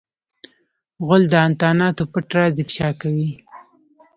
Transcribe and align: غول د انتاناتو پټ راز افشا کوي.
غول 1.05 1.23
د 1.29 1.33
انتاناتو 1.47 2.03
پټ 2.11 2.27
راز 2.37 2.55
افشا 2.63 2.89
کوي. 3.01 3.29